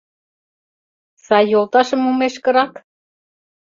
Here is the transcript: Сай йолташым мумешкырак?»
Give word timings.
Сай 1.25 1.45
йолташым 1.51 1.99
мумешкырак?» 2.03 2.73